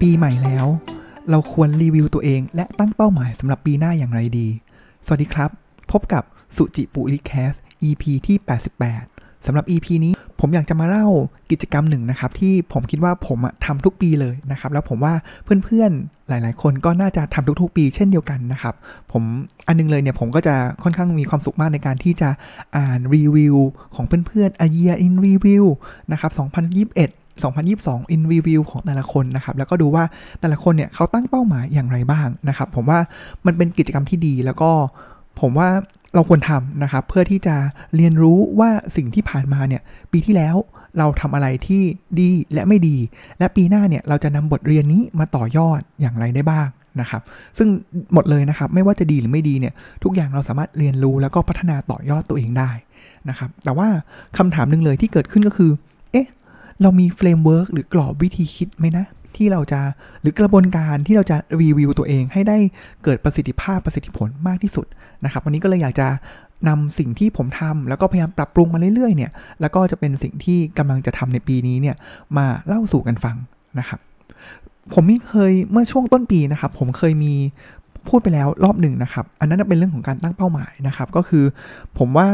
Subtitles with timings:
[0.00, 0.66] ปีใหม่แล้ว
[1.30, 4.48] เราควรรีวิวตัวเอง และตั้งเป้าหมายสำหรับปีหน้าอย่างไรดี
[5.06, 5.50] สวัสดีครับ
[5.92, 6.22] พบกับ
[6.56, 7.52] สุจิปุริแคส
[7.88, 8.36] EP ที่
[8.86, 11.06] 88 สำหรับ EP นี้ผมอยากจะมาเล่า
[11.50, 15.14] กิจกรรมหนึ่งนะครับ ที่ผมคิดว่าผมทำทุกปีเลยนะครับ แล้วผมว่า
[15.64, 18.74] เพื่อนๆหลาย ๆ คนก็น่าจะทำทุกๆ ปีเช่นเดียวกันนะครับ
[19.12, 19.22] ผม
[19.66, 22.30] อันนึงเลยเนี่ยผมก็จะค่อนข้างมีความสุขมากในการที่จะ
[22.76, 23.56] อ่านรีวิว
[23.94, 25.64] ของเพื่อนๆ A Year in Review
[26.12, 26.32] นะครับ
[26.88, 27.29] 2021
[27.74, 30.04] 2022 in review ของแต่ละคนนะครับ แล้วก็ดูว่า
[30.40, 32.98] แต่ละคนเนี่ยเขาตั้งเป้าหมายอย่างไรบ้างนะครับ ผมว่า
[33.46, 34.70] มันเป็นกิจกรรมที่ดีแล้วก็
[35.40, 35.68] ผมว่า
[36.14, 37.56] เราควรทำนะครับ เพื่อที่จะ
[37.96, 39.82] เรียนรู้ว่าสิ่งที่ผ่านมาเนี่ย
[40.12, 40.56] ปีที่แล้ว
[40.98, 41.82] เราทำอะไรที่
[42.20, 42.96] ดีและไม่ดี
[43.38, 46.68] และปีหน้าเนี่ยเราจะนำบทเรียนนี้มาต่อยอดอย่างไรได้บ้าง
[47.00, 47.22] นะครับ
[47.58, 47.68] ซึ่ง
[48.14, 52.70] หมดเลยนะครับ ไม่ว่าจะดีหรือไม่ดีเนี่ย ทุกอย่างเราสามารถเรียนรู้แล้วก็พัฒนาต่อยอดตัวเองได้
[53.28, 53.88] นะครับ แต่ว่า
[54.38, 55.70] คำถามหนึ่งเลยที่เกิดขึ้นก็คือ
[56.82, 59.80] เรามี framework หรือกรอบวิธีคิดไหมนะ ที่เราจะ
[60.22, 62.58] หรือกระบวนการที่เราจะรีวิวตัวเองให้ได้
[63.04, 64.86] เกิดประสิทธิภาพประสิทธิผลมากที่สุด
[65.24, 66.08] นะครับวันนี้ก็เลยอยากจะ
[66.68, 71.96] นำสิ่งที่ผมทำแล้วก็พยายามปรับปรุงมาเรื่อยๆเนี่ยแล้วก็จะเป็นสิ่งที่กำลังจะทำในปีนี้เนี่ย
[72.36, 73.36] มาเล่าสู่กันฟัง
[73.78, 74.00] นะครับ
[74.94, 77.34] ผมมีเคยเมื่อช่วงต้นปีนะครับผมเคยมี
[78.08, 81.44] พูดไปแล้วรอบหนึ่งนะครับ อันนั้นเป็นเรื่องของการตั้งเป้าหมายนะครับ ก็คือ
[81.98, 82.28] ผมว่า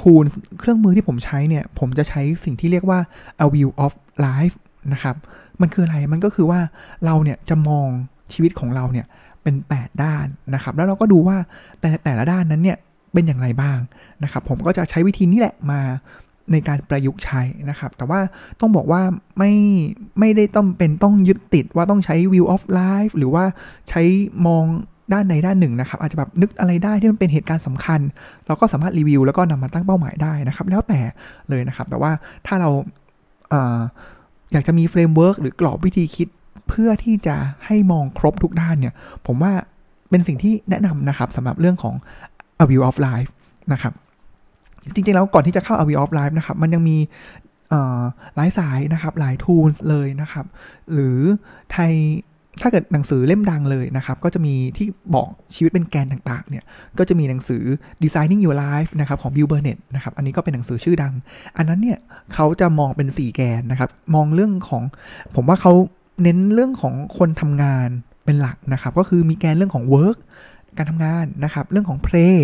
[0.00, 0.24] ทูล
[0.58, 2.98] เครื่องมือที่ผมใช้เนี่ย ผมจะใช้สิ่งที่เรียกว่า
[3.44, 3.92] a view of
[4.26, 4.56] life
[4.92, 5.16] นะครับ
[5.60, 6.60] มันคืออะไร มันก็คือว่า
[7.04, 7.88] เราเนี่ยจะมอง
[8.32, 9.06] ชีวิตของเราเนี่ย
[9.42, 11.36] เป็น 8 ด้านนะครับ แล้วเราก็ดูว่า
[11.80, 12.78] แต่แต่ละด้านนั้นเนี่ย
[13.12, 13.78] เป็นอย่างไรบ้าง
[14.22, 15.80] นะครับ ผมก็จะใช้วิธีนี้แหละมา
[16.52, 18.20] ในการประยุกต์ใช้นะครับ แต่ว่า
[18.60, 19.02] ต้องบอกว่า
[19.38, 19.52] ไม่
[20.18, 23.44] ไม่ได้ต้องเป็นต้องยึดติดว่าต้องใช้ view of life หรือว่า
[23.88, 24.02] ใช้
[24.46, 24.64] มอง
[25.12, 28.00] ด้านใดด้านหนึ่งนะครับ อาจจะแบบนึกอะไรได้ที่มันเป็นเหตุการณ์สำคัญ
[28.46, 31.00] เราก็สามารถรีวิว แล้วก็นำมาตั้งเป้าหมายได้นะครับ แล้วแต่
[31.50, 32.12] เลยนะครับ แต่ว่า
[32.46, 32.70] ถ้าเรา
[33.52, 33.80] อา
[34.52, 36.28] อยากจะมี framework หรือกรอบวิธีคิด
[36.68, 37.36] เพื่อที่จะ
[37.66, 38.94] ให้มองครบทุกด้านเนี่ย
[39.26, 39.52] ผมว่า
[40.10, 41.94] เป็นสิ่งที่แนะนำนะครับสำหรับเรื่องของ
[42.62, 43.30] a wheel of life
[43.72, 43.92] นะครับ
[44.94, 46.96] จริงๆ แล้วก่อนที่จะเข้า a wheel of life นะครับ มันยังมี
[48.36, 50.46] หลายสายนะครับ หลาย tools เลยนะครับ
[50.92, 51.18] หรือ
[51.72, 51.92] ไทย
[52.62, 56.64] ถ้าเกิดหนังสือเล่มดังเลยนะครับ ก็จะมีที่บอกชีวิตเป็นแกนต่างๆ เนี่ย
[56.98, 57.62] ก็จะมีหนังสือ
[58.02, 61.14] Designing Your Life นะครับของ Bill Burnett นะครับ อันนี้ก็เป็นหนังสือชื่อดัง
[61.56, 61.98] อันนั้นเนี่ย
[62.34, 64.82] เขาจะมองเป็น 4 แกนนะครับ มองเรื่องของ
[65.34, 65.72] ผมว่าเขา
[66.22, 67.88] เน้นเรื่องของคนทำงาน
[68.24, 70.18] เป็นหลักนะครับ ก็คือมีแกนเรื่องของ work
[70.76, 72.36] การทำงานนะครับ เรื่องของ play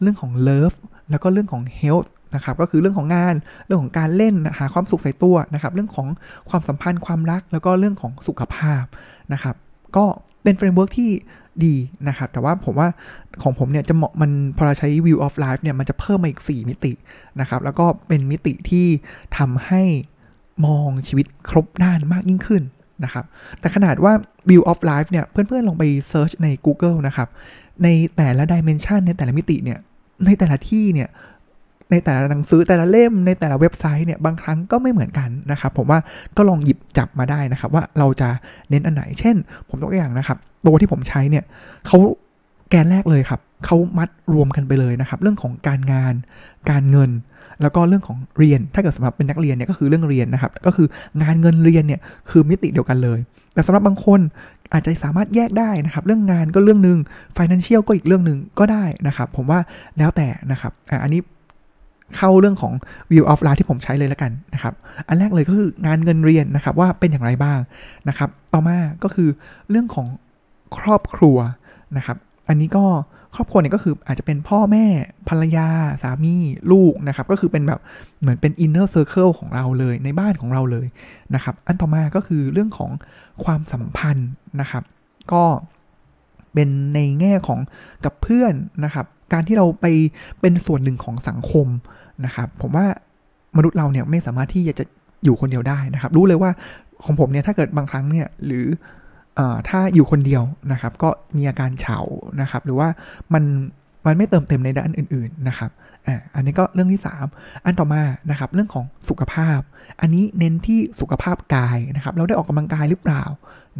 [0.00, 0.76] เรื่องของ love
[1.10, 3.34] แล้วก็เรื่องของ health นะครับก็คือเรื่องของงาน
[3.66, 6.08] เรื่องของการเล่นหาความสุขใส่ตัวนะครับ เรื่องของ
[6.50, 8.84] ความสัมพันธ์ความรัก แล้วก็เรื่องของสุขภาพ
[9.32, 9.56] นะครับ
[9.96, 10.04] ก็
[10.42, 11.10] เป็น framework ที่
[11.64, 11.74] ดี
[12.08, 12.88] นะครับ แต่ว่าผมว่า
[13.42, 16.92] ของผมเนี่ยจะเหมาะมันพอเราใช้ wheel of life เนี่ยมันจะเพิ่มมาอีก 4 มิติ
[17.40, 18.86] นะครับ แล้วก็เป็นมิติที่
[19.38, 19.82] ทำให้
[20.66, 22.62] มองชีวิตครบด้านมากยิ่งขึ้น
[23.04, 23.24] นะครับ
[23.60, 24.12] แต่ขนาดว่า
[24.50, 27.28] wheel of life เนี่ยเพื่อนๆลองไป search ใน Google นะครับ
[27.82, 29.78] ในแต่ละ dimension ในแต่ละมิติเนี่ย
[30.26, 31.08] ในแต่ละที่เนี่ย
[31.90, 35.98] ในแต่ละหนังสือแต่ละเล่มในแต่ละเว็บไซต์เนี่ยบางครั้งก็ไม่เหมือนกันนะครับ ผมว่า
[36.36, 38.28] ก็ลองหยิบจับมาได้นะครับ ว่าเราจะ
[38.70, 39.36] เน้นอันไหน เช่น
[39.68, 41.44] ผมตัวอย่างนะครับ ตัวที่ผมใช้เนี่ย
[41.86, 41.98] เขา
[42.70, 46.14] แกนแรกเลยครับเขามัดรวมกันไปเลยนะครับ เรื่องของการงาน
[46.70, 47.10] การเงิน
[47.62, 50.86] แล้วก็เรื่องของเรียน ถ้าเกิดสำหรับเป็นนักเรียนเนี่ยก็คือเรื่องเรียนนะครับ ก็คือ
[51.22, 53.18] งานเงินเรียนเนี่ยคือมิติเดียวกันเลย
[53.54, 54.20] แต่สำหรับบางคน
[54.72, 56.98] อาจจะสามารถแยกได้นะครับ เรื่องงานก็เรื่องหนึ่ง
[57.36, 59.60] financial ก็อีกเรื่องหนึ่งก็ได้นะครับ ผมว่า
[59.98, 61.20] แล้วแต่นะครับอะอันนี้
[62.16, 62.72] เข้าเรื่องของ
[63.10, 64.74] view of life ที่ผมใช้เลยแล้วกันนะครับ
[65.08, 67.58] อันแรกเลยก็คืองานเงินเรียนนะครับว่าเป็นอย่างไรบ้าง
[68.08, 69.28] นะครับ ต่อมาก็คือ
[69.70, 70.06] เรื่องของ
[70.78, 71.36] ครอบครัว
[71.96, 72.16] นะครับ
[72.48, 72.84] อันนี้ก็
[73.34, 74.84] ครอบครัวเนี่ยก็คืออาจจะเป็นพ่อแม่
[75.28, 75.68] ภรรยา
[76.02, 76.34] สามี
[76.72, 77.80] ลูกนะครับ ก็คือเป็นแบบ
[78.20, 80.86] เหมือนเป็น inner circle ของเราเลยในบ้านของเราเลย
[81.34, 82.90] นะครับ อันต่อมาก็คือเรื่องของ
[83.44, 84.82] ความสัมพันธ์นะครับ
[85.32, 85.44] ก็
[86.54, 87.60] เป็นในแง่ของ
[88.04, 88.54] กับเพื่อน
[88.84, 89.86] นะครับการที่เราไป
[90.40, 91.66] เป็นส่วนหนึ่งของสังคม
[92.24, 92.86] นะครับ ผมว่า
[93.56, 94.84] มนุษย์เราเนี่ยไม่สามารถที่จะ
[95.24, 96.50] อยู่คนเดียวได้นะครับ รู้เลยว่า
[97.04, 98.66] ของผมเนี่ยถ้าเกิดบางครั้งเนี่ยหรือ
[99.68, 100.42] ถ้าอยู่คนเดียว
[100.72, 101.98] นะครับ ก็มีอาการเฉา
[102.40, 102.88] นะครับ หรือว่า
[103.34, 103.44] มัน
[104.06, 105.70] มันไม่เติมเต็มในด้านอื่น ๆนะครับ
[106.06, 107.00] อ่าอันนี้ก็เรื่องที่
[107.32, 109.60] 3 อันต่อมานะครับ เรื่องของสุขภาพ
[110.00, 113.24] อันนี้เน้นที่สุขภาพกายนะครับ เราได้ออกกำลังกายหรือเปล่า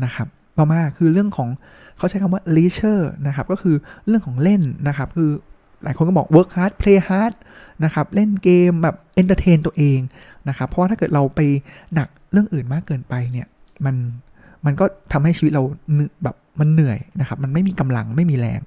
[0.04, 0.28] นะครับ
[0.58, 1.48] ต่อมาคือเรื่องของ
[1.96, 5.30] เขาใช้คำว่า leisure นะครับก็คือเรื่องของเล่นนะครับคือ
[5.84, 7.34] หลายคนก็บอก work hard play hard
[7.84, 10.00] นะครับเล่นเกมแบบ entertain ตัวเอง
[10.48, 11.40] นะครับเพราะว่าถ้าเกิดเราไป
[11.94, 13.46] หนักเรื่องอื่นมากเกินไปเนี่ย
[13.84, 13.96] มัน
[14.64, 15.62] มันก็ทำให้ชีวิตเรา
[16.24, 18.60] แบบมันเหนื่อยนะครับ มันไม่มีกำลังไม่มีแรง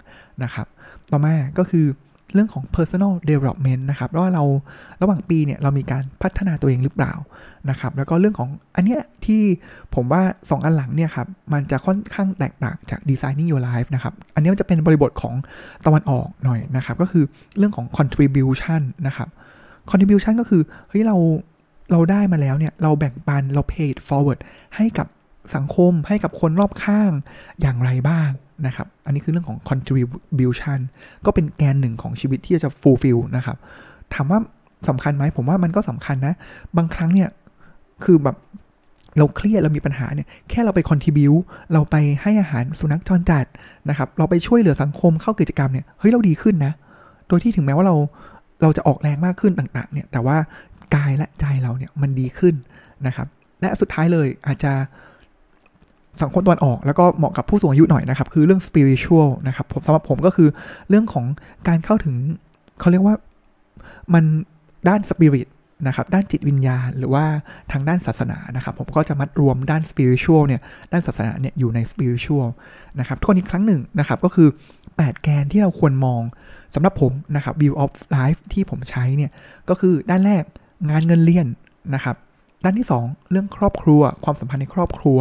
[0.44, 0.68] นะครับ
[1.12, 1.86] ต่อมาก็คือ
[2.34, 4.44] เรื่องของ personal development นะครับว่าเรา
[5.02, 7.14] ระหว่างปีเนี่ยเรามีการพัฒนาตัวเองหรือเปล่า
[7.70, 9.42] นะครับ แล้วก็เรื่องของอันเนี้ยที่
[9.96, 15.36] ผมว่า 2 อันหลังเนี่ยครับมันจะค่อนข้างแตกต่างจาก designing your life นะครับ อันนี้จะเป็นบริบทของ
[15.86, 17.24] ตะวันออกหน่อยนะครับ ก็คือ
[17.58, 19.28] เรื่องของ contribution นะครับ
[19.90, 21.18] contribution ก็คือเฮ้ยเรา
[21.92, 24.40] เราได้มาแล้วเนี่ย เราแบ่งปันเรา pay it forward
[24.76, 25.08] ให้กับ
[25.56, 27.12] สังคมให้กับคนรอบข้าง
[27.62, 28.30] อย่างไรบ้าง
[28.66, 30.80] นะครับ อันนี้คือเรื่องของ contribution
[31.26, 33.58] ก็เป็นแกนหนึ่งของชีวิตที่จะ fulfill นะครับ
[34.14, 34.40] ถามว่า
[34.90, 36.34] สำคัญไหมผมว่ามันก็สำคัญนะ
[36.78, 37.30] บางครั้งเนี่ย
[38.04, 38.38] คือแบบ
[39.18, 41.28] เราเครียดเรามีปัญหาเนี่ยแค่เราไป contribu
[41.74, 43.46] เราไปให้อาหารสุนัขจรจัด
[43.90, 46.74] นะครับเราไปช่วยเหลือสังคมเข้ากิจกรรมเนี่ยเฮ้ยเราดีขึ้นนะ
[47.28, 47.96] โดยที่ถึงแม้ว่าเรา
[48.62, 50.38] เราจะออกแรงมากขึ้นต่างๆเนี่ยแต่ว่า
[50.96, 52.56] กายและใจเราเนี่ยมันดีขึ้น
[53.08, 53.28] นะครับ
[53.62, 54.74] และสุดท้ายเลยอาจจะ
[56.22, 60.50] สังคมตะวันออกแล้วก็เหมาะกับผู้สูงอายุหน่อยนะครับ คือเรื่อง spiritual นะครับสำหรับผมก็คือ
[60.90, 61.26] เรื่องของ
[61.68, 62.16] การเข้าถึง
[62.80, 63.16] เขาเรียกว่า
[64.14, 64.24] มัน
[64.88, 65.48] ด้าน spirit
[65.88, 67.26] นะครับด้านจิตวิญญาณหรือว่า
[67.72, 70.62] ทางด้านศาสนานะครับ ผมก็จะมัดรวมด้าน spiritual เนี่ย
[70.92, 72.48] ด้านศาสนาเนี่ยอยู่ใน spiritual
[73.00, 74.48] นะครับทุกคนอีกครั้งหนึ่งนะครับก็คือ
[74.86, 76.22] 8 แกนที่เราควรมอง
[76.76, 79.32] สำหรับผมนะครับ view of life ที่ผมใช้เนี่ย
[79.70, 80.44] ก็คือด้านแรก
[80.90, 81.48] งานเงินเรียน
[81.94, 82.16] นะครับ
[82.64, 85.20] ด้านที่ 2 เรื่องครอบครัว ความสัมพันธ์ในครอบครัว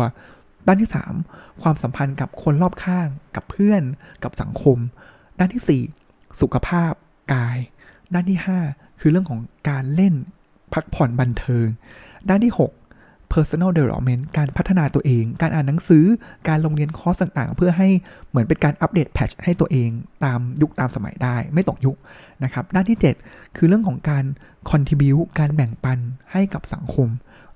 [0.66, 0.90] ด้านที่
[1.26, 3.82] 3 ความสัมพันธ์กับคนรอบข้าง กับเพื่อน
[4.24, 4.78] กับสังคม
[5.38, 6.92] ด้านที่ 4 สุขภาพ
[7.32, 7.58] กาย
[8.14, 8.38] ด้านที่
[8.70, 10.14] 5 คือเรื่องของการเล่น
[10.72, 11.66] พักผ่อนบันเทิง
[12.28, 16.04] ด้านที่ 6 personal development การพัฒนาตัวเอง การอ่านหนังสือ
[16.48, 17.88] การลงเรียนคอร์สต่างๆ เพื่อให้
[18.28, 19.90] เหมือนเป็นการอัปเดตแพทชให้ตัวเอง
[20.24, 21.96] ตามยุคตามสมัยได้ ไม่ตกยุค
[22.44, 24.24] นะครับ ด้านที่ 7 คือเรื่องของการ
[24.70, 25.98] contribute การแบ่งปัน
[26.32, 27.08] ให้กับสังคม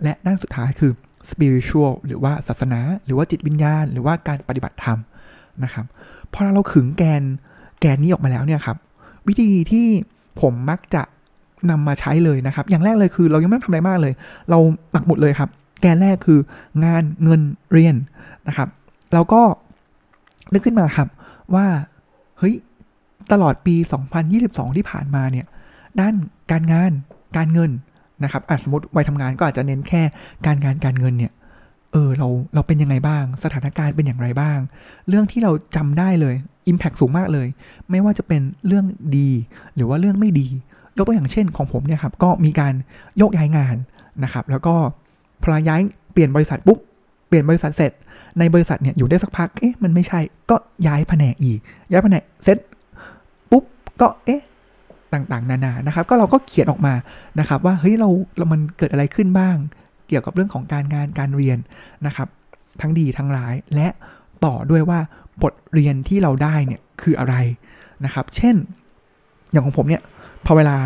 [0.03, 0.93] และด้านสุดท้ายคือ
[1.31, 4.99] spiritual หรือว่าศาสนา หรือว่าจิตวิญญาณ หรือว่าการปฏิบัติธรรม
[5.65, 5.87] นะครับ
[6.33, 7.23] พอเราขึงแกน
[7.81, 8.77] แกนนี้ออกมาแล้วเนี่ยครับ
[9.29, 9.87] วิธีที่
[10.41, 11.03] ผมมักจะ
[11.71, 14.13] นำมาใช้เลยนะครับ อย่างแรกเลยคือเรายังไม่ต้องทำอะไรมากเลย
[14.51, 14.59] เรา
[14.95, 15.51] ปักหมุดเลยครับ
[15.81, 16.39] แกนแรกคือ
[16.85, 17.41] งานเงิน
[17.73, 17.97] เรียน
[18.49, 18.69] นะครับ
[19.13, 19.43] เราก็
[20.53, 21.09] นึกขึ้นมาครับ
[21.55, 21.67] ว่า
[22.39, 22.55] เฮ้ย
[23.33, 23.75] ตลอดปี
[24.27, 25.47] 2022 ที่ผ่านมาเนี่ย
[26.01, 26.15] ด้าน
[26.51, 26.93] การงาน
[27.37, 27.71] การเงิน
[28.25, 30.03] นะครับอาจสมมติวัยทำงานก็อาจจะเน้นแค่
[30.47, 31.33] การงานการเงินเนี่ย
[31.93, 34.59] เออเราเราเป็นยังไงบ้าง สถานการณ์เป็นอย่างไรบ้าง
[35.09, 36.35] เรื่องที่เราจำได้เลย
[36.71, 37.47] Impact สูงมากเลย
[37.91, 38.85] ไม่ว่าจะเป็นเรื่อง
[39.17, 39.29] ดี
[39.75, 40.49] หรือว่าเรื่องไม่ดี
[40.97, 42.75] ยกตัวอย่างเช่นของผมเนี่ยครับ ก็มีการ
[43.19, 43.77] โยกย้ายงาน
[44.25, 44.75] นะครับ แล้วก็
[45.43, 45.81] พอย้าย
[46.13, 46.79] เปลี่ยนบริษัทปุ๊บ
[47.29, 47.93] เปลี่ยนบริษัทเสร็จ
[48.39, 50.21] ในบริษัทเนี่ยอยู่ได้สักพัก เอ๊ะมันไม่ใช่
[50.51, 50.57] ก็
[50.87, 51.59] ย้ายแผนกอีก
[51.91, 52.59] ย้ายแผนกเสร็จ
[53.51, 53.65] ปุ๊บ
[54.01, 54.43] ก็เอ๊ะ
[55.15, 56.95] ต่างๆ นานานะครับ ก็เราก็เขียนออกมา
[57.39, 59.57] นะครับว่าเฮ้ยเราเรามันเกิดอะไรขึ้นบ้าง
[60.09, 61.59] เกี่ยวกับเรื่องของการงานการเรียน
[62.07, 62.29] นะครับ
[62.81, 63.89] ทั้งดีทั้งร้ายและ
[64.45, 64.99] ต่อด้วยว่า
[65.43, 67.35] บทเรียนที่เราได้เนี่ยคืออะไร
[68.05, 68.57] นะครับ เช่น
[69.51, 70.03] อย่างของผมเนี่ย
[70.47, 70.77] พอเวลา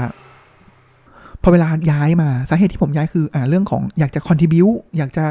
[1.43, 5.25] พอเวลาย้ายมาสาเหตุที่ผมย้ายคืออ่าเรื่องของอยากจะ contribu อยากจะ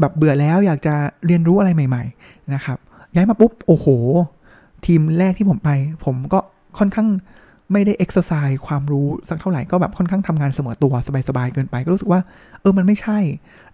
[0.00, 0.94] แบบเบื่อแล้ว อยากจะ
[1.26, 2.78] เรียนรู้อะไรใหม่ ๆ นะครับ
[3.14, 3.86] ย้ายมาปุ๊บ โอ้โห
[4.86, 5.70] ทีมแรกที่ผมไป
[6.04, 6.38] ผมก็
[6.78, 7.08] ค่อนข้าง
[7.72, 10.94] ไม่ได้เอ็กซ์ไซส์ความรู้สักเท่าไหร่ก็แบบค่อนข้างทำงานเสมอตัว
[11.28, 12.20] สบายๆเกินไป ก็รู้สึกว่า
[12.60, 13.18] เออมันไม่ใช่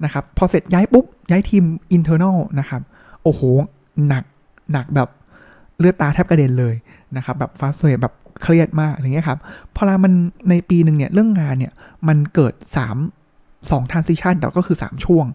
[0.05, 2.83] นะครับ พอเสร็จย้ายปุ๊บ ย้ายทีม internal นะครับ
[3.23, 3.41] โอ้โห
[4.07, 4.25] หนัก
[4.73, 5.09] หนักแบบ
[5.79, 6.75] เลือดตาแทบกระเด็นเลย
[7.17, 9.39] นะครับ แบบฟาสเซแบบเครียดมากอะไรเงี้ยครับ
[9.77, 10.13] พอลามัน
[10.51, 11.73] ในปีหนึ่งเนี่ยเรื่องงานเนี่ย
[12.09, 12.55] มันเกิด
[13.17, 15.27] 3 2 transition แต่ก็คือ 3 ช่วง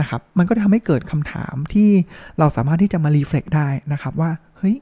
[0.00, 1.88] นะครับ มันก็ทำให้เกิดคำถามที่
[2.38, 4.76] เราสามารถที่จะมา reflect ได้นะครับว่า เฮ้ย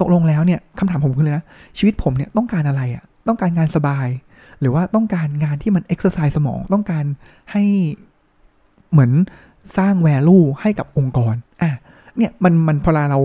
[0.00, 1.44] ตกลงแล้วเนี่ยคำถามผมคือเลยนะ
[1.78, 4.08] ชีวิตผมเนี่ยต้องการอะไรอะ่ะต้องการงานสบาย
[4.60, 7.04] หรือว่าต้องการงานที่มันเอ็กซ์ไซส์สมองต้องการ
[7.52, 7.62] ให้
[8.90, 9.10] เหมือน
[9.78, 11.70] สร้าง value ให้กับองค์กรอะ
[12.16, 13.20] เนี่ยมันมันพอเรา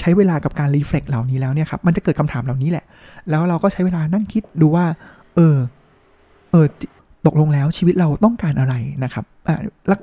[0.00, 2.84] ใช้เวลากับการ reflect เหล่านี้แล้วเนี่ยครับมันจะเกิดคำถามเหล่านี้แหละ
[3.30, 4.86] แล้วเราก็ใช้เวลานั่งคิดดูว่า
[5.34, 5.56] เออ
[6.50, 6.66] เออ
[7.26, 9.24] ตกลงแล้วชีวิตเราต้องการอะไรนะครับ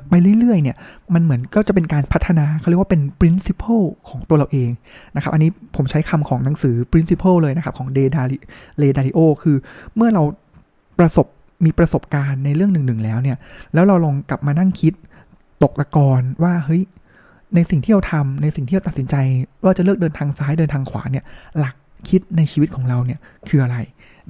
[0.09, 0.77] ไปเรื่อยๆเนี่ย
[1.13, 4.69] มันเหมือนก็จะเป็นการพัฒนาเขาเรียกว่าเป็น principle ของตัวเราเอง
[5.15, 8.37] นะครับอันนี้ผมใช้คำของหนังสือ principle เลยนะครับของเดดาริ
[8.77, 9.55] เลดาริโอคือ
[9.95, 10.23] เมื่อเรา
[10.99, 11.27] ประสบ
[11.65, 13.37] มีประสบการณ์ในเรื่องหนึ่งๆแล้วเนี่ย
[13.73, 14.93] แล้วเราลองกลับมานั่งคิด
[15.63, 16.81] ตกตะกอนว่าเฮ้ย
[17.55, 19.15] ในสิ่งที่เราทำในสิ่งที่เราตัดสินใจ
[19.63, 21.25] ว่าจะเลือกเดินทางซ้ายเดินทางขวาเนี่ย
[21.59, 21.75] หลัก
[22.09, 23.77] คิดในชีวิตของเราเนี่ยคืออะไร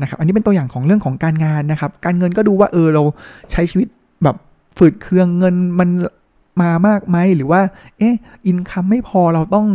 [0.02, 3.04] นะครับ อันนี้เป็นตัวอย่างของเรื่องของการงานนะครับ การเงินก็ดูว่าเออเรา
[3.52, 3.88] ใช้ชีวิต
[4.24, 4.36] แบบ
[4.78, 5.90] ฝืดเคืองเงินมัน
[6.62, 7.62] มามากไหมหรือว่า
[7.98, 8.16] เอ๊ะ
[8.48, 9.68] อินคัมไม่พอเราต้อง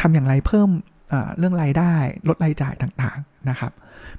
[0.00, 0.68] ทำอย่างไรเพิ่ม
[1.38, 1.92] เรื่องรายได้
[2.28, 3.72] ลดรายจ่ายต่างๆนะครับ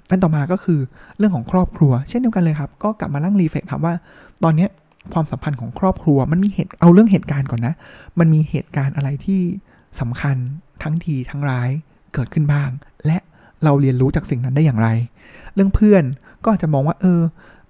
[0.09, 0.79] อันต่อมาก็คือ
[1.17, 3.93] เรื่องของครอบครัว เช่นเดียวกันเลยครับ ก็กลับมาลั่งรีเฟกครับว่า
[4.43, 4.67] ตอนนี้
[5.13, 7.73] ความสัมพันธ์ของครอบครัวมันมีเหตุเอาเรื่องเหตุการณ์ก่อนนะ
[8.19, 9.41] มันมีเหตุการณ์อะไรที่
[9.99, 10.37] สำคัญ
[10.83, 11.69] ทั้งทีทั้งร้าย
[12.15, 12.69] เกิดขึ้นบ้าง
[13.05, 13.17] และ
[13.63, 14.87] เราเรียนรู้จากสิ่งนั้นได้อย่างไร
[15.55, 16.03] เรื่องเพื่อน
[16.43, 17.21] ก็อาจจะมองว่าเออ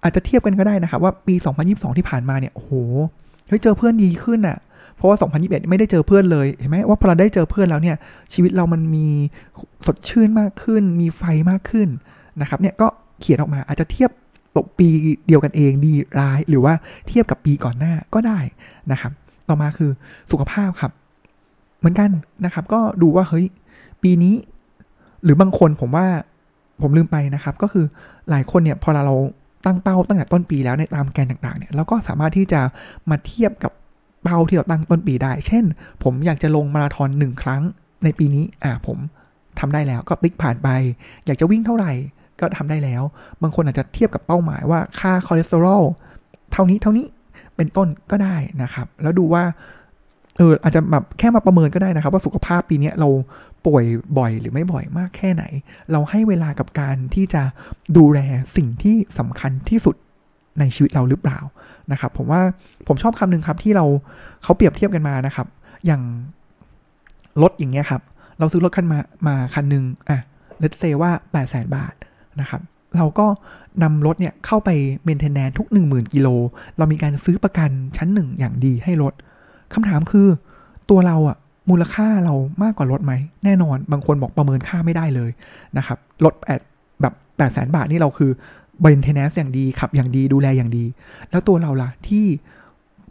[0.04, 1.36] อาจจะเทียบกันก็ได้นะครับว่าปี
[1.66, 2.72] 2022 ที่ผ่านมาเนี่ยโอ้โห
[3.48, 4.58] เฮ้ยเจอเพื่อนดีขึ้นอะ่ะ
[4.96, 7.98] เพราะว่า 2021 ไม่ได้เจอเพื่อนเลยเห็นไหมว่าพอเราได้เจอเพื่อนแล้วเนี่ย
[8.34, 9.08] ชีวิตเรามันมี
[9.86, 11.88] สดชื่นมากขึ้น มีไฟมากขึ้น
[12.42, 12.88] นะครับเนี่ยก็
[13.20, 14.12] เขียนออกมาอาจจะเทียบ
[14.58, 14.88] ตกปี
[15.28, 16.74] เดียวกันเองดีร้ายหรือว่า
[17.08, 18.40] เทียบกับปีก่อนหน้าก็ได้
[18.92, 19.12] นะครับ
[19.50, 19.92] ต่อมาคือ
[20.32, 20.92] สุขภาพครับ
[21.80, 22.10] เหมือนกัน
[22.46, 23.46] นะครับ ก็ดูว่าเฮ้ย
[24.06, 24.36] ปีนี้
[25.24, 26.08] หรือบางคนผมว่า
[26.82, 27.86] ผมลืมไปนะครับ ก็คือ
[28.30, 29.16] หลายคนเนี่ยพอเรา
[29.66, 32.62] ตั้งเป้าตั้งแต่ต้นปีแล้วในตามแกนต่างๆเนี่ยเราก็สามารถที่จะ
[33.10, 33.72] มาเทียบกับ
[34.24, 35.64] เป้าที่เราตั้งต้นปีได้ เช่น
[36.04, 37.62] ผมอยากจะลงมาราธอนหนึ่งครั้ง
[38.04, 38.98] ในปีนี้อ่าผม
[39.60, 40.70] ทำได้แล้วก็ติ๊กผ่านไป
[41.26, 41.92] อยากจะวิ่งเท่าไหร่
[42.40, 43.02] ก็ทำได้แล้ว
[43.42, 45.84] บางคนอาจจะเทียบกับเป้าหมายว่าค่าคอเลสเตอรอล
[46.52, 47.06] เท่านี้เท่านี้
[47.56, 49.44] เป็นต้นก็ได้นะครับ แล้วดูว่า
[50.38, 53.10] เอออาจจะแบบแค่มาประเมินก็ได้นะครับ ว่าสุขภาพปีนี้เรา
[53.66, 53.86] ป่วย
[54.18, 55.44] บ่อยหรือไม่บ่อยมากแค่ไหน
[55.92, 57.44] เราให้เวลากับการที่จะ
[57.98, 58.20] ดูแล
[58.56, 59.96] สิ่งที่สำคัญที่สุด
[60.60, 61.40] ในชีวิตเราหรือเปล่า
[61.92, 62.42] นะครับ ผมว่า
[62.88, 63.86] ผมชอบคำหนึ่งครับที่เรา
[64.44, 65.48] เขาเปรียบเทียบกันมานะครับ
[65.86, 66.02] อย่าง
[67.42, 68.02] รถอย่างเงี้ยครับ
[68.40, 70.20] เราซื้อรถคันมามาคันหนึ่งอะ
[70.60, 71.94] let's say ว่า8 0 0 0 0 0 บาท
[72.40, 72.62] นะครับ
[72.98, 73.28] เราก็
[73.84, 74.70] นำรถเนี่ยเข้าไป
[75.04, 76.28] maintenance ทุก 10,000 กิโล
[76.78, 79.14] เรามีการซื้อประกันชั้นหนึ่งอย่างดีให้รถ
[79.74, 80.28] คำถามคือ
[80.90, 81.38] ตัวเราอะ
[81.70, 83.14] มูลค่าเรามากกว่ารถไหม
[83.46, 85.32] แน่นอนบางคนบอกประเมินค่าไม่ได้เลย
[85.78, 86.62] นะครับรถแปด
[87.02, 88.32] แบบแปดแสนบาทนี่เราคือ
[88.84, 90.86] maintenance อย่างดีขับอย่างดีดูแลอย่างดี
[91.32, 92.26] แล้วตัวเราล่ะที่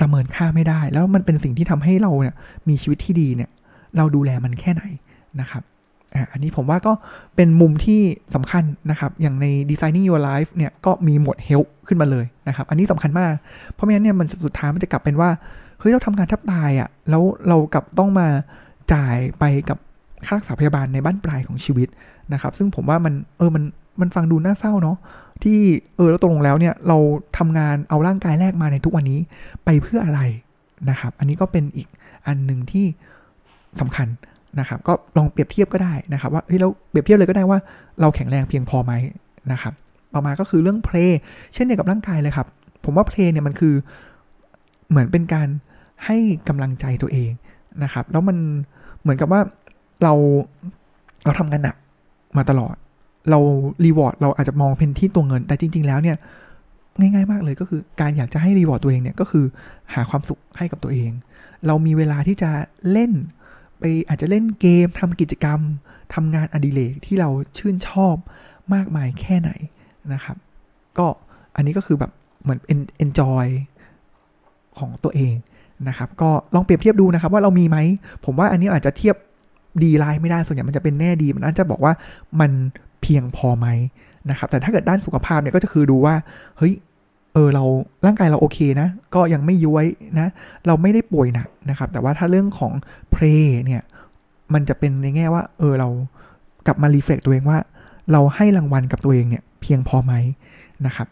[0.01, 2.35] ประเมินค่าไม่ได้ แล้วมันเป็นสิ่งที่ทำให้เราเนี่ย
[2.69, 3.51] มีชีวิตที่ดีเนี่ย
[3.97, 4.83] เราดูแลมันแค่ไหน
[5.41, 5.63] นะครับ
[6.33, 6.93] อันนี้ผมว่าก็
[7.37, 8.01] เป็นมุมที่
[8.35, 13.33] สำคัญนะครับ อย่างใน Designing Your Life เนี่ยก็มีหมวด Help ขึ้นมาเลยนะครับ อันนี้สำคัญมาก
[13.73, 15.31] เพราะไม่งั้นเนี่ยมันสุดท้ายมันจะกลับเป็นว่า
[15.79, 18.29] เฮ้ยเราทำงานทับตายอะ่ะแล้วเรากลับต้องมา
[18.93, 19.79] จ่ายไปกับ
[20.27, 21.89] ค่ารักษาพยาบาลในบ้านปลายของชีวิต
[22.33, 23.65] นะครับ ซึ่งผมว่ามันเออมัน
[24.01, 24.97] มันฟังดูน่าเศร้าเนาะ
[25.43, 25.59] ที่
[25.97, 26.99] เออแล้วตกลงแล้วเนี่ยเรา
[27.39, 29.21] ทำงานเอาร่างกายแรกมาในทุกวันนี้
[29.65, 30.21] ไปเพื่ออะไร
[30.91, 31.89] นะครับ อันนี้ก็เป็นอีก
[32.27, 32.87] อันหนึ่งที่
[33.81, 34.09] สำคัญ
[34.61, 37.59] นะครับ ก็ลองเปรียบเทียบก็ได้นะครับ ว่าเฮ้ยเราเปรียบเทียบเลยก็ได้ว่า
[38.01, 38.93] เราแข็งแรงเพียงพอไหม
[39.53, 39.73] นะครับ
[40.15, 40.97] ต่อมาก็คือเรื่องเพล
[41.55, 42.47] เช่นเดียวกับร่างกายเลยครับ
[42.85, 43.75] ผมว่าเพลเนี่ยมันคือ
[44.91, 45.49] เหมือนเป็นการ
[46.05, 46.17] ให้
[46.49, 47.31] กำลังใจตัวเอง
[47.83, 48.37] นะครับ แล้วมัน
[49.01, 49.41] เหมือนกับว่า
[50.03, 50.13] เรา
[51.25, 51.77] เราทำงานหนัก
[52.37, 52.75] มาตลอด
[53.31, 53.39] เรา
[53.85, 56.17] รีวอร์ดเราอาจจะมองเป็นที่ตัวเงิน แต่จริง ๆ แล้วเนี่ย
[56.99, 59.45] ง่ายๆมากเลยก็คือการอยากจะให้รีวอร์ดตัวเองเนี่ยก็คือ
[59.95, 61.11] หาความสุขให้กับตัวเอง
[61.67, 62.51] เรามีเวลาที่จะ
[62.93, 63.13] เล่น
[63.79, 65.61] ไปอาจจะเล่นเกมทำกิจกรรม
[66.15, 68.17] ทำงานอดิเรกที่เราชื่นชอบ
[68.75, 69.51] มากมายแค่ไหน
[70.13, 70.37] นะครับ
[70.99, 71.07] ก็
[71.57, 72.13] อันนี้ก็คือแบบ
[72.43, 72.61] เหมือน
[73.05, 73.47] enjoy
[74.79, 75.35] ของตัวเอง
[75.89, 77.79] นะครับ ก็ลองเปรียบเทียบดูนะครับว่าเรามีไหม
[78.25, 79.17] ผมว่าอันนี้อาจจะเทียบ
[79.83, 81.93] ดีไลน์ไม่ได้ส่วนใหญ่มันจะเป็นแน่ดี มันอาจจะบอกว่า
[82.41, 82.51] มัน
[83.03, 83.67] เพียงพอไหม
[84.31, 86.15] นะครับ แต่ถ้าเกิดด้านสุขภาพเนี่ยก็จะคือดูว่า
[86.59, 86.75] เฮ้ย
[87.35, 87.65] เออเรา
[88.07, 89.87] ร่างกายเราโอเคนะ ก็ยังไม่ย้วย
[90.19, 90.29] นะ
[90.67, 92.73] เราไม่ได้ป่วยหนักนะครับ แต่ว่าถ้าเรื่องของ
[93.13, 93.25] เพล
[93.67, 93.83] เนี่ย
[94.55, 95.89] มันจะเป็นในแง่ว่า เออเรา
[96.67, 97.59] กลับมารีเฟล็กตัวเองว่า
[98.13, 100.13] เราให้รางวัลกับตัวเองเนี่ยเพียงพอไหม
[100.87, 101.09] นะครับ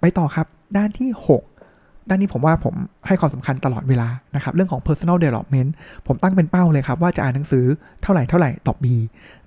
[0.00, 0.46] ไปต่อครับ
[0.76, 1.55] ด้านที่ 6
[2.08, 2.74] ด้านนี้ผมว่าผม
[3.06, 5.70] ให้ความสำคัญตลอดเวลานะครับ เรื่องของ personal development
[6.06, 7.64] ผมตั้งเป็นเป้าเลยครับ ว่าจะอ่านหนังสือ
[8.02, 8.86] เท่าไหร่เท่าไหร่ตอบ B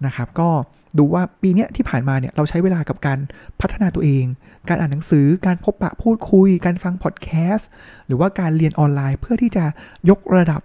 [0.06, 0.50] นะครับ ก็
[0.98, 3.20] ดูว่าปีนี้ที่ผ่านมาเนี่ยเราใช้เวลากับการ
[3.62, 4.26] พัฒนาตัวเอง
[4.70, 7.70] การอ่านหนังสือ การพบปะพูดคุย การฟังพอดแคสต์
[8.08, 9.66] หรือว่าการเรียนออนไลน์เพื่อที่จะ
[10.10, 10.62] ยกระดับ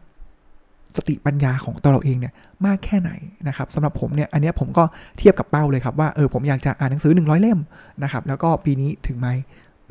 [0.96, 2.32] สติปัญญาของตัวเราเองเนี่ย
[2.66, 3.10] มากแค่ไหน
[3.48, 4.84] นะครับสำหรับผมเนี่ยอันนี้ผมก็
[5.18, 7.58] เทียบกับเป้าเลยครับว่าเออผมอยากจะอ่านหนังสือ 100 เล่ม
[8.02, 9.28] นะครับแล้วก็ปีนี้ถึงไหม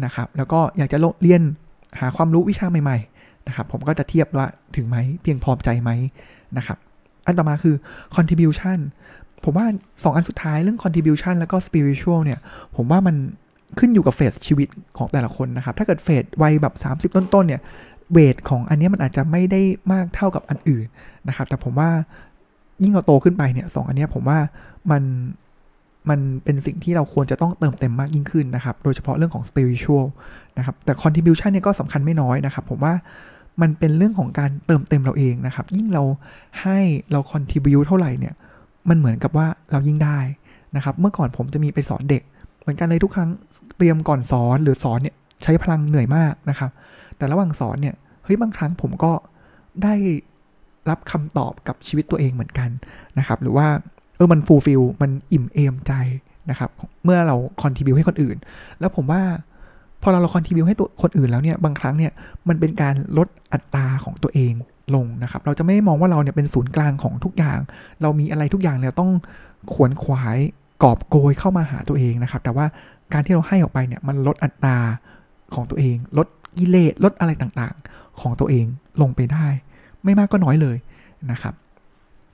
[0.05, 1.41] นะครับแล้วก็อยากจะเรียน
[1.99, 5.91] หาความรู้วิชาใหม่ๆนะครับผมก็จะเทียบว่าถึงไหมเพียงพอใจไหม
[6.57, 6.77] นะครับ
[7.25, 7.75] อันต่อมาคือ
[8.15, 8.79] contribution
[9.43, 12.39] ผมว่า 2 อันสุดท้ายเรื่อง contribution แล้วก็ spiritual เนี่ย
[12.75, 13.15] ผมว่ามัน
[13.79, 17.61] ขึ้นอยู่กับเฟสชีวิตของแต่ละคนนะครับ ถ้าเกิดเฟสวัยแบบ 30 ต้นๆ เนี่ย
[18.11, 20.85] เวทของอันนี้มันอาจจะไม่ได้มากเท่ากับอันอื่น
[21.27, 21.89] นะครับ แต่ผมว่า
[22.83, 24.39] ยิ่งเราโตขึ้นไปเนี่ยสองอันนี้ผมว่า
[24.91, 25.03] มัน
[26.09, 30.05] มันเป็นสิ่งที่เราควรจะต้องเติมเต็มมากยิ่งขึ้นนะครับ โดยเฉพาะเรื่องของ spiritual
[30.57, 32.93] นะครับ แต่ contribution เนี่ยก็สำคัญไม่น้อยนะครับ ผมว่า
[33.61, 36.03] มันเป็นเรื่องของการเติมเต็มเราเองนะครับ ยิ่งเรา
[36.61, 36.79] ให้
[37.11, 38.33] เรา contribute เท่าไหร่เนี่ย
[38.89, 40.19] มันเหมือนกับว่าเรายิ่งได้
[40.75, 42.23] นะครับ เมื่อก่อนผมจะมีไปสอนเด็ก
[42.59, 43.29] เหมือนกันเลยทุกครั้ง
[43.77, 46.71] เตรียมก่อนสอนหรือสอนเนี่ยใช้พลังเหนื่อยมากนะครับ
[47.17, 49.11] แต่ระหว่างสอนเนี่ยเฮ้ยบางครั้งผมก็
[49.83, 49.95] ได้
[50.89, 52.69] รับคำตอบกับชีวิตตัวเองเหมือนกัน
[53.19, 53.67] นะครับ หรือว่า
[54.23, 55.93] เออมัน fulfill มันอิ่มเอมใจ
[56.49, 56.69] นะครับ
[57.03, 58.37] เมื่อเรา contribute ให้คนอื่น
[58.79, 59.21] แล้วผมว่า
[60.01, 62.11] พอเราเรา contribute ให้ตัวคนอื่นแล้วเนี่ยบางครั้งเนี่ย
[62.47, 64.53] มันเป็นการลดอัตตาของตัวเอง
[64.95, 67.59] ลงนะครับ เราจะไม่มองว่าเราเนี่ยเป็นศูนย์กลางของทุกอย่าง
[68.01, 69.11] เรามีอะไรทุกอย่างเราต้อง
[69.73, 70.37] ขวนขวาย
[70.83, 72.65] กอบโกยเข้ามาหาตัวเองนะครับ แต่ว่า
[73.13, 74.77] การที่เราให้ออกไปเนี่ยมันลดอัตตา
[75.55, 76.27] ของตัวเอง ลด
[76.57, 78.65] กิเลสลดอะไรต่างๆ ของตัวเอง
[79.01, 79.47] ลงไปได้
[80.03, 80.77] ไม่มากก็น้อยเลย
[81.31, 81.53] นะครับ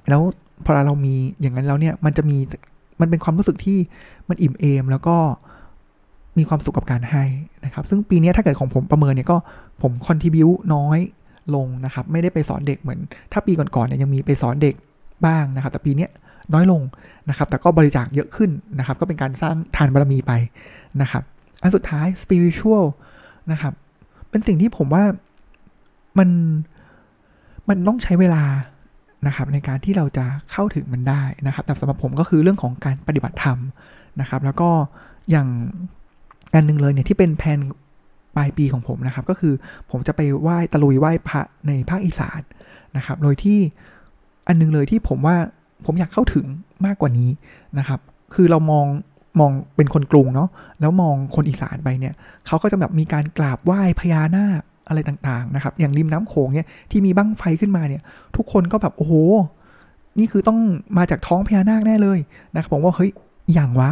[0.09, 0.21] แล้ว
[0.65, 2.37] พอเรามีอย่างนั้นแล้วเนี่ยมันจะมี
[3.01, 3.77] มันเป็นความรู้สึกที่
[4.29, 5.17] มันอิ่มเอมแล้วก็
[6.37, 7.23] มีความสุขกับการให้
[7.65, 9.37] นะครับ ซึ่งปีนี้ถ้าเกิดของผมประเมินเนี่ยก็
[9.81, 10.99] ผมคอนทิบิวน้อย
[11.55, 12.99] ลงนะครับ ไม่ได้ไปสอนเด็กเหมือน
[13.31, 14.75] ถ้าปีก่อนๆเนี่ยยังมีไปสอนเด็ก
[15.25, 16.07] บ้างนะครับ แต่ปีนี้
[16.53, 16.81] น้อยลง
[17.29, 18.49] นะครับ แต่ก็บริจาคเยอะขึ้น
[18.79, 20.31] นะครับ ก็เป็นการสร้างทานบารมีไป
[21.01, 21.23] นะครับ
[21.61, 22.85] อันสุดท้าย spiritual
[23.51, 23.73] นะครับ
[24.29, 25.03] เป็นสิ่งที่ผมว่า
[26.17, 26.29] มัน
[27.69, 28.43] มันต้องใช้เวลา
[29.27, 33.57] นะครับในการที่เราจะเข้าถึงมันได้นะครับ แต่สำหรับผมก็คือเรื่องของการปฏิบัติธรรม
[34.21, 34.69] นะครับ แล้วก็
[35.31, 35.47] อย่าง
[36.53, 37.59] อันหนึ่งเลยเนี่ยที่เป็นแผน
[38.35, 39.53] ปลายปีของผมนะครับ ก็คือ
[39.91, 42.41] ผมจะไปไหว้ตะลุยไหว้พระในภาคอีสาน
[42.97, 43.59] นะครับ โดยที่
[44.47, 45.35] อันนึงเลยที่ผมว่า
[45.85, 46.45] ผมอยากเข้าถึง
[46.85, 47.29] มากกว่านี้
[47.79, 47.99] นะครับ
[48.33, 48.87] คือเรามอง
[49.39, 50.49] มองเป็นคนกรุงเนาะ
[50.79, 52.13] แล้วมองคนอีสานไปเนี่ย
[52.47, 58.01] เขาก็จะแบบมีการกราบไหว้พญานาค อะไรต่างๆนะครับ อย่างริมน้ำโขงเนี่ยที่มีบั้งไฟขึ้นมาเนี่ย
[58.35, 59.13] ทุกคนก็แบบโอ้โห
[60.19, 60.59] นี่คือต้อง
[60.97, 62.19] มาจากท้องพญานาคแน่เลย
[62.55, 63.11] นะครับผมว่าเฮ้ย
[63.53, 63.91] อย่างวะ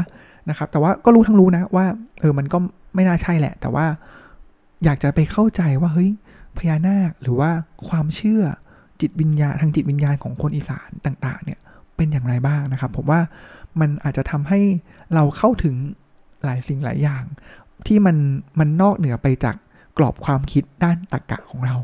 [0.50, 1.86] นะครับ แต่ว่าก็รู้ทั้งรู้นะว่า
[2.20, 2.58] เออมันก็
[2.96, 3.86] ไม่น่าใช่แหละ แต่ว่า
[4.84, 6.10] อยากจะไปเข้าใจว่าเฮ้ย
[6.58, 7.50] พญานาคหรือว่า
[7.88, 8.42] ความเชื่อ
[9.02, 11.60] จิตวิญญาณทางจิตวิญญาณของคนอีสานต่างๆ เนี่ย
[11.96, 13.22] เป็นอย่างไรบ้างนะครับ ผมว่า
[13.80, 14.60] มันอาจจะทำให้
[15.14, 15.76] เราเข้าถึง
[16.44, 17.24] หลายสิ่งหลายอย่าง
[17.88, 18.18] ที่มัน
[18.60, 19.56] มันนอกเหนือไปจาก
[19.98, 21.76] กรอบความคิดด้านตรรกะของเรา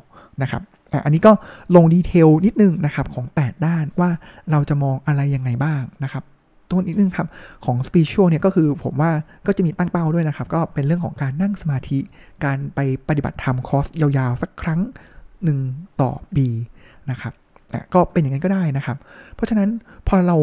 [0.41, 0.61] นะครับ
[1.05, 1.31] อันนี้ก็
[1.75, 4.09] ลงดีเทลนิดนึงนะครับของ 8 ด้านว่า
[4.51, 6.23] เราจะมองอะไรยังไงบ้างนะครับ
[6.69, 7.27] ตัวนิดนึงครับ
[7.65, 9.11] ของ spiritual เนี่ยก็คือผมว่า
[9.45, 11.99] ก็จะมีตั้งเป้าด้วยนะครับ ก็เป็นเรื่องของการนั่งสมาธิ
[12.45, 14.81] การไปปฏิบัติธรรมคอร์สยาวๆ สักครั้ง
[15.43, 15.59] หนึ่ง
[16.01, 16.47] ต่อปี
[17.11, 17.33] นะครับ
[17.93, 18.97] ก็เป็นอย่างนั้นก็ได้นะครับ
[19.35, 19.69] เพราะฉะนั้น
[20.07, 20.37] พอเรา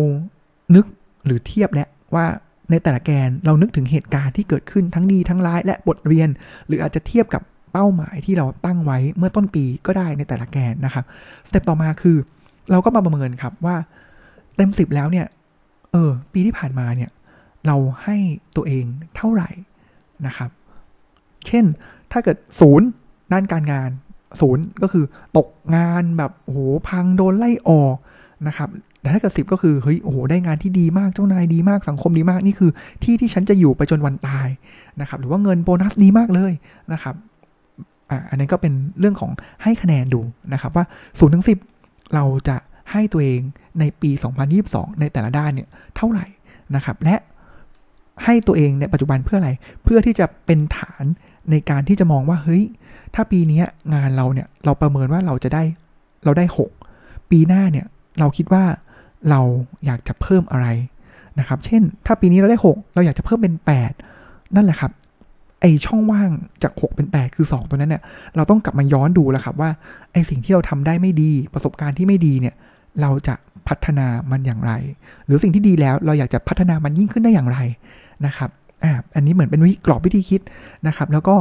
[0.74, 0.84] นึก
[1.24, 2.26] หรือเทียบแล้วว่า
[2.70, 6.28] ในแต่ละแกนเรานึกถึงเหตุการณ์ที่เกิดขึ้นทั้งดีทั้งร้ายและบทเรียน
[6.66, 7.42] หรืออาจจะเทียบกับ
[7.72, 11.04] เป้าหมายที่เราตั้งไว้เมื่อต้นปีก็ได้ในแต่ละแกนนะครับ
[11.48, 12.16] สเต็ปต่อมาคือ
[12.70, 13.76] เราก็มาประเมินครับว่า
[14.56, 15.26] เต็มสิบแล้วเนี่ย
[15.92, 17.10] เออ ปีที่ผ่านมาเนี่ย
[17.66, 18.16] เราให้
[18.56, 18.84] ตัวเอง
[19.16, 19.50] เท่าไหร่
[20.26, 20.50] นะครับ
[21.46, 21.64] เช่น
[22.12, 22.86] ถ้าเกิดศูนย์
[23.32, 23.90] ด้านการงาน
[24.40, 25.04] ศูนย์ก็คือ
[25.36, 27.96] ตกงานแบบโอ้โหพังโดนไล่ออก
[28.46, 28.68] นะครับ
[29.00, 32.70] แต่ถ้าเกิดสิบก็คือเฮ้ยโอ้โหได้งานที่ดีมากเจ้านายดีมากสังคมดีมากนี่คือ
[33.02, 34.48] ที่ที่ฉันจะอยู่ไปจนวันตาย
[35.00, 36.52] นะครับ หรือว่าเงินโบนัสดีมากเลย
[36.92, 37.14] นะครับ
[38.10, 39.30] อ่าอันนี้ก็เป็นเรื่องของ
[39.62, 40.20] ให้คะแนนดู
[40.52, 40.84] นะครับว่า
[41.18, 41.58] ศูนย์ถึงสิบ
[42.14, 42.56] เราจะ
[42.92, 43.40] ให้ตัวเอง
[43.80, 44.10] ในปี
[44.54, 46.26] 2022 ในแต่ละด้านเนี่ยเท่าไหร่
[46.76, 47.16] นะครับ และ
[48.24, 49.50] ให้ตัวเองในปัจจุบันเพื่ออะไร
[49.84, 51.04] เพื่อที่จะเป็นฐาน
[51.50, 52.64] ในการที่จะมองว่าเฮ้ย
[53.14, 53.62] ถ้าปีนี้
[53.94, 55.62] งานเราเนี่ยเราประเมินว่าเราจะได้
[56.24, 56.44] เราได้
[56.88, 57.86] 6 ปีหน้าเนี่ย
[58.18, 58.64] เราคิดว่า
[59.30, 59.40] เรา
[59.86, 60.66] อยากจะเพิ่มอะไร
[61.38, 63.54] นะครับ เช่น ถ้าปีนี้เราได้ 6 เราอยากจะเพิ่มเป็น
[64.04, 64.92] 8 นั่นแหละครับ
[65.60, 66.30] ไอช่องว่าง
[66.62, 68.02] จาก 6 เป็น 8 คือ 2 ตัวนั้นเนี่ย
[68.36, 69.70] เราต้องกลับมาย้อนดูแล้วครับว่า
[70.12, 72.54] ไอสิ่งที่เราทำได้ไม่ดี ประสบการณ์ที่ไม่ดีเนี่ย
[73.00, 73.34] เราจะ
[73.68, 74.72] พัฒนามันอย่างไร
[75.26, 77.58] หรือสิ่งที่ดีแล้วเราอยากจะพัฒนามันยิ่งขึ้นได้อย่างไร
[78.26, 78.50] นะครับ
[78.84, 80.40] อ่าอันนี้เหมือนเป็นวิกรอบวิธีคิด
[80.86, 81.36] นะครับ แล้วก็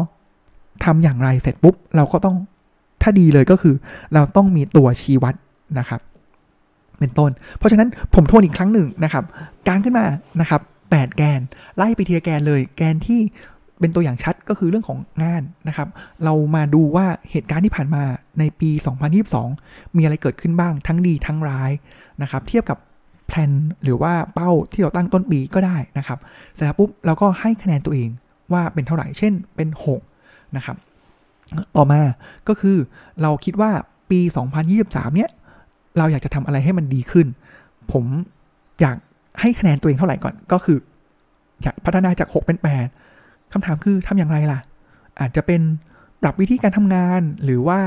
[0.86, 2.36] ทำอย่างไรเสร็จปุ๊บเราก็ต้อง
[3.02, 3.76] ถ้าดีเลยก็คือ
[4.14, 5.36] เราต้องมีตัวชี้วัด
[5.80, 6.00] นะครับ
[7.00, 9.24] เป็นต้น เพราะฉะนั้นผมทวนอีกครั้งหนึ่งนะครับ
[9.68, 10.06] กางขึ้นมา
[10.42, 11.40] นะครับ 8 แกน
[11.78, 13.20] ไล่ไปทีละแกนเลย แกนที่
[13.80, 15.88] เป็นตัวอย่างชัดก็คือเรื่องของงานนะครับ
[16.24, 18.04] เรามาดูว่าเหตุการณ์ที่ผ่านมา
[18.40, 18.70] ในปี
[19.34, 21.72] 2022 มีอะไรเกิดขึ้นบ้างทั้งดีทั้งร้าย
[22.22, 22.78] นะครับ เทียบกับ
[23.28, 23.52] แพลน
[23.84, 26.20] หรือว่าเป้าที่เราตั้งต้นปีก็ได้นะครับ
[26.54, 28.10] เสร็จแล้วปุ๊บเราก็ให้คะแนนตัวเอง
[28.54, 29.70] ว่าเป็นเท่าไหร่ เช่นเป็น
[30.14, 30.78] 6 นะครับ
[31.76, 32.02] ต่อมา
[32.48, 32.78] ก็คือ
[33.22, 33.72] เราคิดว่า
[34.12, 34.20] ปี
[34.68, 35.30] 2023 เนี้ย
[35.98, 37.28] เราอยากจะทำอะไรให้มันดีขึ้น
[37.92, 38.06] ผม
[38.82, 38.98] อยาก
[39.42, 40.78] ให้คะแนนตัวเองเท่าไหร่ก่อนก็คือ
[41.64, 42.99] อยากพัฒนาจาก 6 เป็น 8
[43.54, 44.60] คำถามคือทำอย่างไรล่ะ
[45.20, 45.62] อาจจะเป็น
[46.22, 47.80] ปรับวิธีการทำงานหรือว่า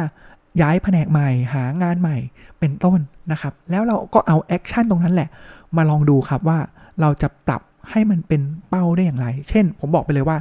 [0.62, 2.16] ย้ายแผนกใหม่หางานใหม่
[2.58, 2.98] เป็นต้น
[3.32, 5.28] นะครับ แล้วเราก็เอา action ตรงนั้นแหละ
[5.76, 6.58] มาลองดูครับว่า
[7.00, 10.38] เราจะปรับให้มันเป็นเป้าได้อย่างไร เช่น ผมบอกไปเลยว่า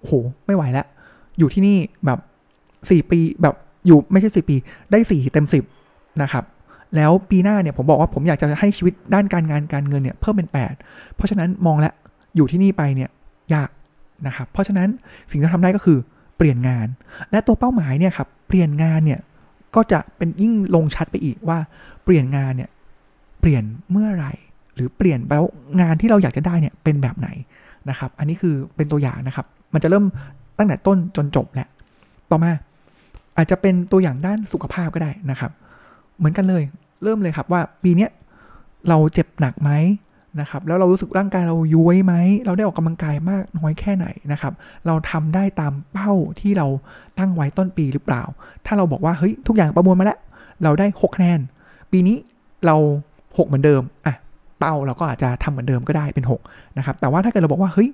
[0.00, 0.10] โห
[0.46, 0.86] ไม่ไหวแล้ว
[1.38, 2.18] อยู่ที่นี่แบบ
[2.90, 3.54] สี่ปีแบบ
[3.86, 4.56] อยู่ไม่ใช่สี่ปี
[4.90, 5.64] ได้สี่เต็มสิบ
[6.22, 6.44] นะครับ
[6.96, 10.48] แล้วปีหน้าเนี่ยผมบอกว่าผมอยากจะให้ชีวิตด้านการงานการเงินเนี่ยเพิ่มเป็น
[10.82, 11.94] 8 เพราะฉะนั้นมองแล้ว
[12.36, 13.10] อยู่ที่นี่ไปเนี่ย
[13.54, 13.68] ยาก
[14.26, 14.88] นะครับ เพราะฉะนั้น
[15.30, 15.98] สิ่งที่ทำได้ก็คือ
[16.36, 16.86] เปลี่ยนงาน
[17.30, 19.20] และตัวเป้าหมายเนี่ยครับเปลี่ยนงานเนี่ย
[19.74, 21.58] ก็จะเป็นยิ่งลงชัดไปอีกว่า
[22.04, 22.70] เปลี่ยนงานเนี่ย
[23.40, 24.32] เปลี่ยนเมื่อไหร่
[24.74, 25.44] หรือเปลี่ยนแล้ว
[25.80, 27.28] งานที่เราอยากจะได้เนี่ยเป็นแบบไหน
[27.88, 30.04] นะครับ อันนี้คือเป็นตัวอย่างนะครับ มันจะเริ่ม
[30.58, 31.68] ตั้งแต่ต้นจนจบแหละ
[32.30, 32.52] ต่อมา
[33.36, 35.50] อาจจะเป็นตัวอย่างด้านสุขภาพก็ได้นะครับ
[36.18, 36.62] เหมือนกันเลย
[37.04, 38.08] เริ่มเลยครับว่าปีนี้
[38.88, 39.70] เราเจ็บหนักไหม
[40.40, 42.14] นะครับ แล้วเรารู้สึกร่างกายเราย้วยไหม
[42.46, 44.52] เราได้ออกกำลังกายมากน้อยแค่ไหนนะครับ
[44.86, 46.66] เราทำได้ตามเป้าที่เรา
[47.18, 48.22] ตั้งไว้ต้นปีหรือเปล่า
[48.66, 50.18] ถ้าเราบอกว่าเฮ้ยทุกอย่างประมวลมาแล้ว
[50.64, 51.40] เราได้6คะแนน
[51.92, 52.16] ปีนี้
[52.66, 52.76] เรา
[53.16, 54.14] 6เหมือนเดิม อะ
[54.58, 57.88] เป้าเราก็อาจจะทำเหมือนเดิมก็ได้เป็น6นะครับ แต่ว่าถ้าเกิดเราบอกว่าเฮ้ย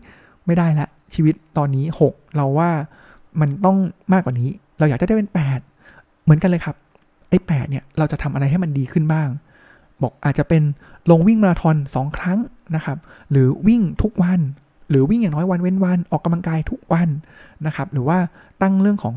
[0.46, 2.70] ไม่ได้ละชีวิตตอนนี้ 6 เราว่า
[3.40, 3.76] มันต้อง
[4.12, 5.28] มากกว่านี้ เราอยากจะได้เป็น
[5.76, 6.76] 8 เหมือนกันเลยครับ
[7.28, 9.28] ไอ้แปดเนี่ยเราจะทำอะไรให้มันดีขึ้นบ้าง
[10.02, 10.62] บอกอาจจะเป็น
[11.10, 12.38] ลงวิ่งมาราธอน2ครั้ง
[12.74, 12.98] นะครับ
[13.30, 14.40] หรือวิ่งทุกวัน
[14.90, 17.08] หรือวิ่งอย่างน้อยวันเว้นวันออกกำลังกายทุกวัน
[17.66, 18.18] นะครับ หรือว่า
[18.62, 19.14] ตั้งเรื่องของ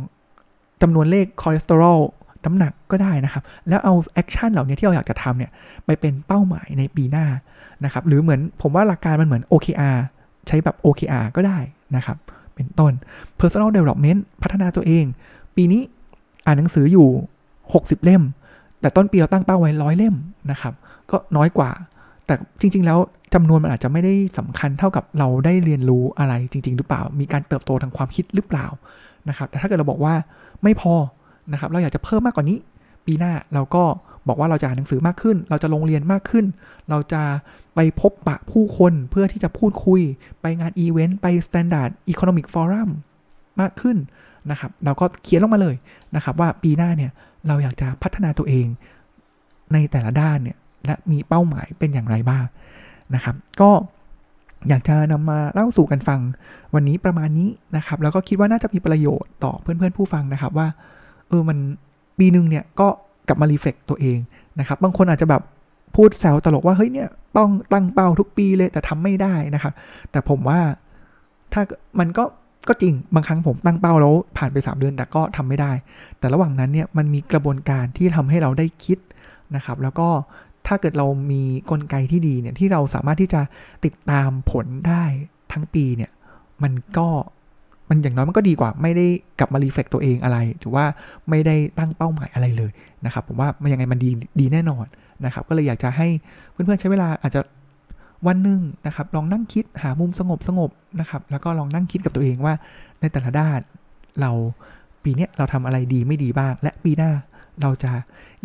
[0.81, 1.99] จำนวนเลขคอเลสเตอรอล
[2.45, 5.51] น้ำหนักก็ได้นะครับ แล้วเอา action เหล่านี้ที่เราอยากจะทำเนี่ย
[5.85, 7.25] ไปเป็นเป้าหมายในปีหน้า
[7.85, 9.97] นะครับ หรือเหมือนผมว่าหลักการมันเหมือน OKR
[10.47, 11.57] ใช้แบบ OKR ก็ได้
[11.95, 12.17] นะครับ
[12.55, 12.91] เป็นต้น
[13.39, 15.05] Personal Development พัฒนาตัวเอง
[15.55, 15.81] ปีนี้
[16.45, 17.07] อ่านหนังสืออยู่
[17.61, 18.23] 60 เล่ม
[18.81, 20.15] แต่ต้นปีเราตั้งเป้าไว้ร้อยเล่ม
[20.51, 20.73] นะครับ
[21.11, 21.71] ก็น้อยกว่า
[22.25, 22.99] แต่จริง ๆ แล้ว
[23.33, 28.67] จำนวนมันอาจจะไม่ได้สำคัญเท่ากับเราได้เรียนรู้อะไรจริง ๆ หรือเปล่า มีการเติบโตทางความคิดหรือเปล่า
[29.29, 30.13] นะครับ แต่ถ้าเกิดเราบอกว่า
[30.63, 30.93] ไม่พอ
[31.51, 32.57] นะครับ เราอยากจะเพิ่มมากกว่านี้
[33.05, 33.83] ปีหน้าเราก็
[34.27, 36.45] บอกว่าเราจะอ่านหนังสือมากขึ้น เราจะลงเรียนมากขึ้น
[36.89, 37.21] เราจะ
[37.75, 40.01] ไปพบปะผู้คนเพื่อที่จะพูดคุย
[40.41, 42.89] ไปงานอีเวนต์ ไป Standard Economic Forum
[43.61, 43.97] มากขึ้น
[44.51, 45.75] นะครับ เราก็เขียนลงมาเลย
[46.15, 47.11] นะครับว่าปีหน้าเนี่ย
[47.47, 48.67] เราอยากจะพัฒนาตัวเอง
[49.73, 52.45] ในแต่ละด้านเนี่ยและมีเป้าหมายเป็นอย่างไรบ้าง
[53.15, 53.69] นะครับ ก็
[54.69, 56.19] อยากจะนำมาเล่าสู่กันฟัง
[56.73, 60.67] วันนี้ประมาณนี้นะครับ แล้วก็คิดว่าน่าจะมีประโยชน์ต่อเพื่อนๆผู้ฟังนะครับว่า
[61.29, 61.57] เออมัน
[62.19, 62.87] ปีหนึ่งเนี่ยก็
[63.27, 64.17] กลับมารีเฟล็กตัวเอง
[64.59, 65.41] นะครับ บางคนอาจจะแบบ
[65.95, 69.73] พูดแซวตลกว่าเฮ้ยเนี่ยต้องตั้งเป้าทุกปีเลยแต่ทำไม่ได้นะครับ
[70.11, 70.59] แต่ผมว่า
[71.53, 71.61] ถ้า
[71.99, 72.23] มันก็
[72.67, 75.71] ก็จริงบางครั้งผมตั้งเป้าแล้วผ่านไป 3 เดือนแต่ก็ทำไม่ได้
[76.19, 78.97] แต่ระหว่างนั้นเนี่ยมันมีกระบวนการที่ทำให้เราได้คิด
[79.55, 80.07] นะครับ แล้วก็
[80.67, 83.41] ถ้าเกิดเรามีกลไกที่ดีเนี่ยที่เราสามารถที่จะ
[83.85, 85.03] ติดตามผลได้
[85.51, 86.11] ทั้งปีเนี่ย
[86.63, 87.07] มันก็
[87.89, 89.07] มันอย่างน้อยมันก็ดีกว่า ไม่ได้
[89.39, 90.85] กลับมารีเฟล็กตัวเองอะไรหรือว่า
[91.29, 92.71] ไม่ได้ตั้งเป้าหมายอะไรเลย
[93.05, 94.85] นะครับผมว่ามันยังไงมันดีดีแน่นอน
[95.25, 96.07] นะครับ ก็เลยอยากจะให้
[96.51, 97.41] เพื่อนๆใช้เวลาอาจจะ
[98.27, 102.53] วันหนึ่งนะครับลองนั่งคิดหามุมสงบสงบนะครับแล้วก็ลองนั่งคิดกับตัวเองว่า
[103.01, 103.59] ในแต่ละด้าน
[104.21, 104.31] เรา
[105.03, 107.11] ปีนี้เราทำอะไรดีไม่ดีบ้าง และปีหน้า
[107.61, 107.91] เราจะ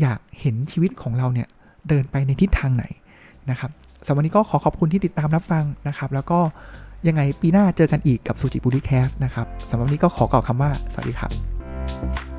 [0.01, 1.49] อยากเห็นชีวิตของเราเนี่ย
[1.89, 2.85] เดินไปในทิศทางไหน
[3.51, 3.71] นะครับ
[4.07, 6.39] สำหรับวันนี้ก็ขอขอบคุณที่ติดตามรับฟังนะครับ แล้วก็
[7.09, 12.36] ยังไงปีหน้าเจอกันอีกกับซูจิบูริแคสนะครับสำหรับวันนี้ก็ขอกล่าวคำว่า สวัสดีครับ